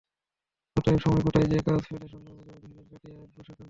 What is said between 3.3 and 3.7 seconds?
সেখানটায়।